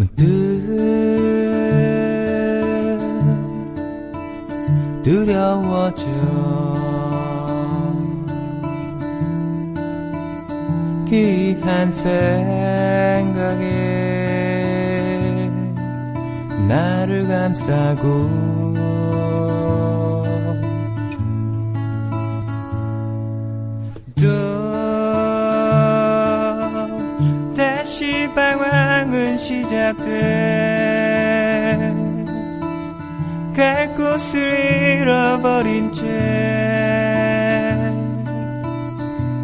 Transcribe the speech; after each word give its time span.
문득 0.00 0.24
두려워져. 5.02 6.06
귀한 11.06 11.92
생각에 11.92 12.30
나를 16.68 17.26
감싸고 17.26 18.69
시작된 29.50 30.06
갈 33.56 33.92
곳을 33.96 34.38
잃어버린 35.00 35.92
채 35.92 36.60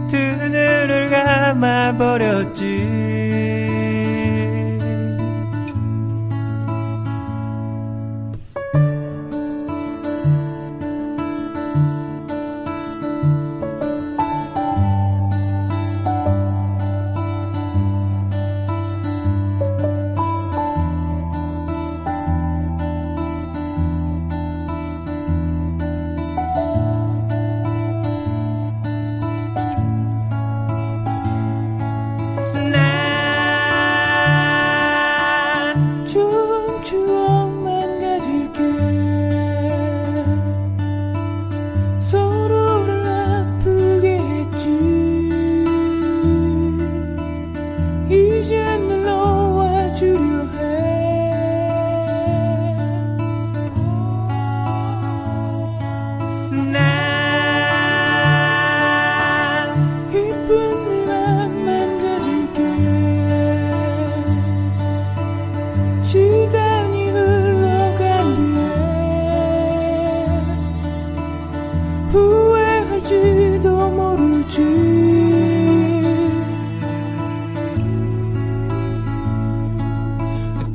두 0.08 0.16
눈을 0.16 1.10
감아버렸지. 1.10 3.05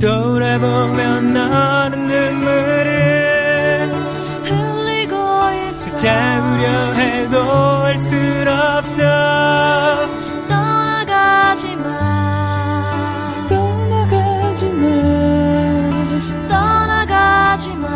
돌아보면 0.02 1.32
나는 1.32 2.08
눈물을 2.08 3.92
흘리고 4.42 5.14
있어. 5.70 5.96
잡으려 5.96 6.92
해도 6.94 7.38
할수 7.40 8.16
없어. 8.48 9.00
떠나가지 10.48 11.76
마 11.76 13.46
떠나가지 13.48 14.64
마 14.72 16.48
떠나가지 16.48 17.68
마 17.76 17.86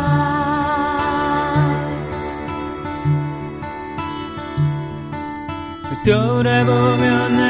돌아보면 6.05 7.46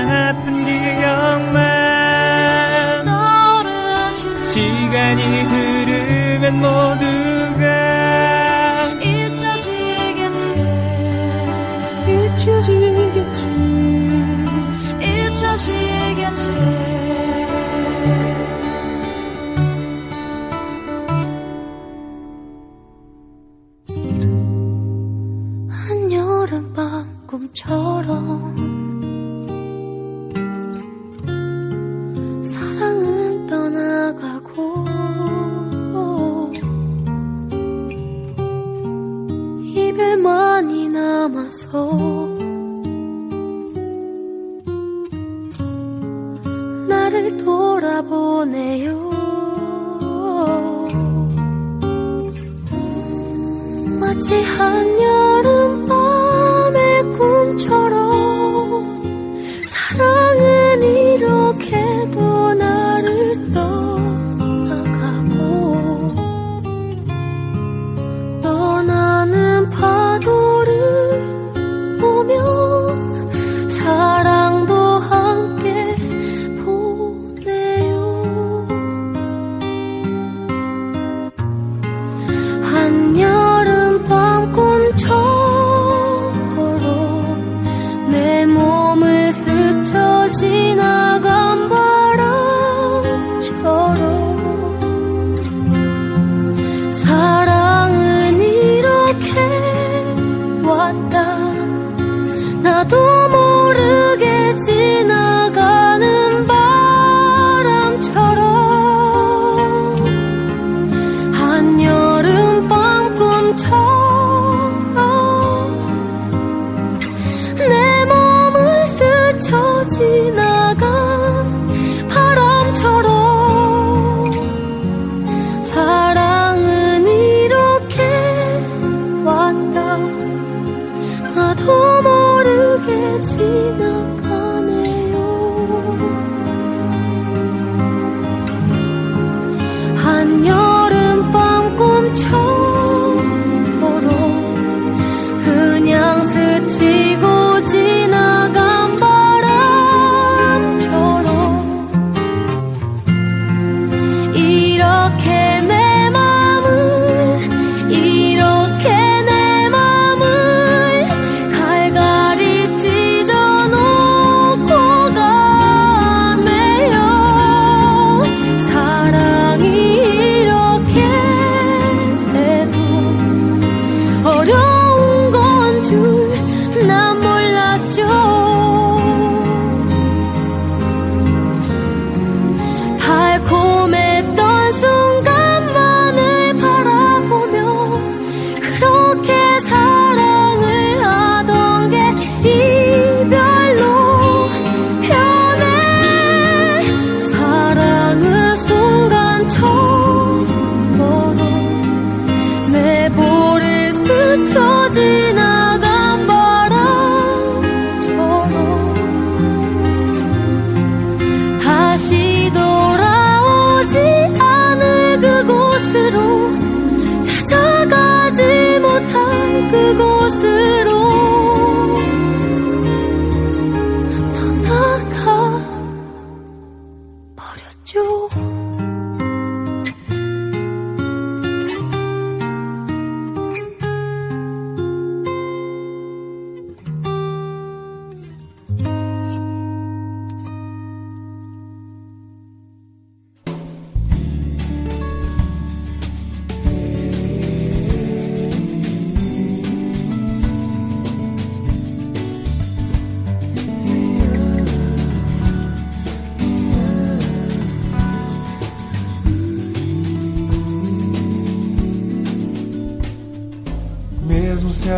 모든 6.52 7.07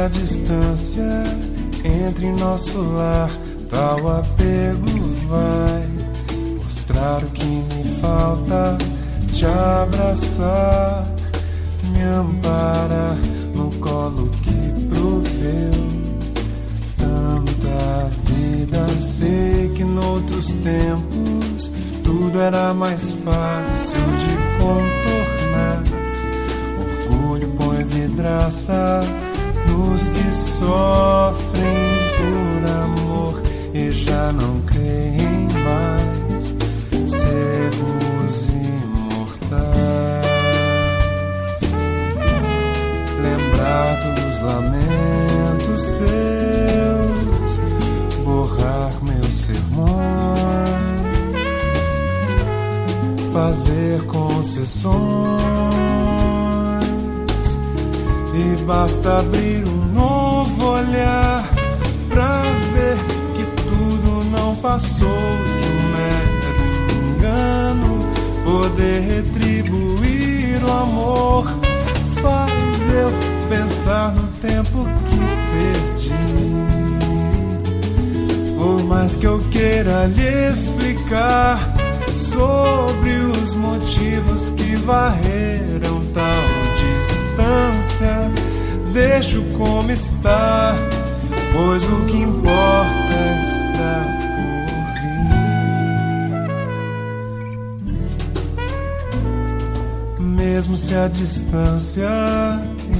distância 0.10 1.24
entre 1.84 2.32
nosso 2.32 2.80
lar, 2.82 3.30
tal 3.70 4.18
apego 4.18 4.86
vai 5.28 5.88
mostrar 6.64 7.24
o 7.24 7.28
que 7.28 7.46
me 7.46 7.84
falta, 8.00 8.78
te 9.32 9.46
abraçar, 9.46 11.06
me 11.92 12.02
amparar 12.02 13.18
no 13.54 13.72
colo 13.80 14.30
que 14.44 14.88
proveu 14.90 15.72
tanta 16.98 18.10
vida. 18.26 18.88
Sei 19.00 19.70
que 19.76 19.84
noutros 19.84 20.54
tempos 20.56 21.72
tudo 22.04 22.42
era 22.42 22.74
mais 22.74 23.14
fácil 23.24 24.02
de 24.18 24.34
contornar. 24.60 25.84
Orgulho 27.10 27.48
põe 27.58 27.84
vidraça 27.86 29.00
os 29.80 30.10
que 30.10 30.32
sofrem 30.34 31.78
por 32.18 32.70
amor 32.70 33.42
e 33.74 33.92
já 33.92 34.34
não 34.34 34.60
creem 34.62 35.48
mais 35.64 36.54
sermos 37.08 38.48
imortais. 38.48 39.60
Lembrar 43.22 43.96
dos 44.16 44.42
lamentos 44.42 45.90
teus, 46.00 47.60
borrar 48.24 48.94
meus 49.04 49.34
sermões, 49.34 49.90
fazer 53.32 54.04
concessões 54.06 55.89
e 58.40 58.56
basta 58.64 59.18
abrir 59.18 59.68
um 59.68 59.94
novo 59.94 60.66
olhar 60.66 61.44
pra 62.08 62.42
ver 62.74 62.96
que 63.36 63.44
tudo 63.64 64.24
não 64.32 64.56
passou 64.56 65.10
de 65.10 65.68
um 65.68 65.82
mero 65.92 66.40
engano. 67.18 68.08
Poder 68.46 69.02
retribuir 69.02 70.64
o 70.64 70.72
amor 70.72 71.44
faz 72.22 72.94
eu 72.94 73.12
pensar 73.50 74.14
no 74.14 74.28
tempo 74.40 74.88
que 75.10 75.20
perdi. 75.52 76.14
Por 78.58 78.82
mais 78.86 79.18
que 79.18 79.28
eu 79.28 79.40
queira 79.52 80.06
lhe 80.06 80.54
explicar 80.54 81.60
sobre 82.16 83.12
os 83.38 83.54
motivos 83.56 84.50
que 84.52 84.78
varreram 84.78 85.99
distância, 87.40 88.32
deixo 88.94 89.42
como 89.58 89.90
está, 89.92 90.76
pois 91.54 91.84
o 91.84 92.06
que 92.06 92.18
importa 92.18 93.16
está. 93.42 94.04
por 94.36 94.54
vir. 100.18 100.26
Mesmo 100.36 100.76
se 100.76 100.96
a 100.96 101.08
distância 101.08 102.10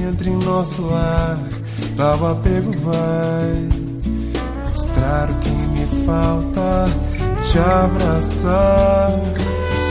entre 0.08 0.30
nosso 0.30 0.86
lar, 0.86 1.38
tal 1.96 2.30
apego 2.32 2.72
vai 2.78 3.68
mostrar 4.68 5.30
o 5.30 5.34
que 5.34 5.50
me 5.50 5.86
falta, 6.06 6.86
te 7.42 7.58
abraçar, 7.58 9.10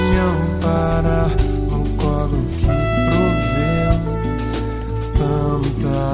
me 0.09 0.17
amparar 0.17 1.29
no 1.69 1.83
colo 1.97 2.37
que 2.57 2.68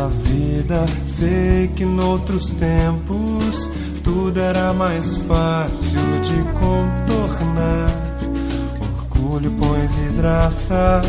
da 0.05 0.07
vida. 0.07 0.85
Sei 1.05 1.67
que 1.75 1.85
noutros 1.85 2.51
tempos 2.51 3.71
tudo 4.03 4.39
era 4.39 4.73
mais 4.73 5.17
fácil 5.17 5.99
de 6.21 6.35
contornar. 6.59 7.89
Orgulho 8.81 9.51
põe 9.51 9.87
vidraça 9.87 11.01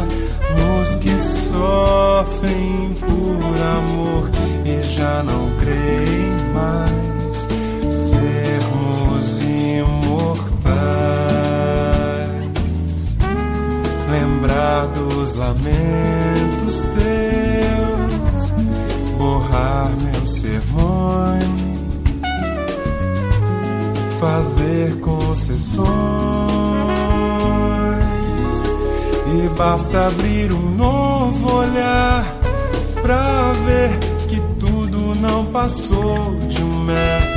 nos 0.58 0.94
que 0.96 1.18
sofrem 1.18 2.94
por 3.00 3.62
amor 3.78 4.30
e 4.64 4.82
já 4.82 5.22
não 5.22 5.50
creem 5.60 6.36
mais 6.54 7.48
sermos 7.92 9.42
imortais. 9.42 10.26
Lembrar 14.10 14.86
dos 14.88 15.34
lamentos 15.34 16.82
teus 16.94 18.15
borrar 19.16 19.90
meus 20.00 20.30
sermões, 20.30 21.44
fazer 24.18 24.98
concessões, 25.00 25.86
e 29.34 29.48
basta 29.56 30.06
abrir 30.06 30.52
um 30.52 30.70
novo 30.76 31.56
olhar 31.56 32.24
pra 33.02 33.52
ver 33.64 33.90
que 34.28 34.40
tudo 34.58 35.14
não 35.20 35.46
passou 35.46 36.36
de 36.48 36.62
um 36.62 36.80
mero 36.80 37.36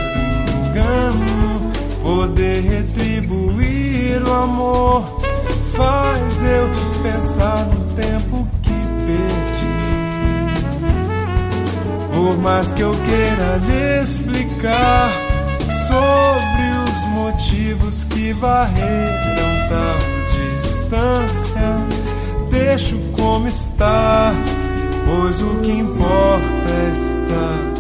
engano. 0.70 1.72
Poder 2.04 2.62
retribuir 2.62 4.22
o 4.28 4.34
amor 4.34 5.22
faz 5.76 6.44
eu 6.44 6.70
pensar 7.04 7.66
no 7.66 7.94
tempo 7.94 8.29
Por 12.20 12.38
mais 12.38 12.74
que 12.74 12.82
eu 12.82 12.92
queira 12.92 13.62
lhe 13.66 14.04
explicar 14.04 15.10
sobre 15.88 16.68
os 16.84 17.06
motivos 17.14 18.04
que 18.04 18.34
varreram 18.34 19.70
tal 19.70 19.98
distância, 20.58 21.62
deixo 22.52 23.00
como 23.14 23.48
está, 23.48 24.34
pois 25.06 25.42
o 25.42 25.62
que 25.62 25.72
importa 25.72 26.74
está 26.92 27.58
por 27.74 27.79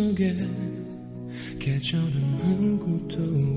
속에 0.00 0.34
계절은 1.58 2.40
얼굴 2.42 3.06
떠오르 3.08 3.49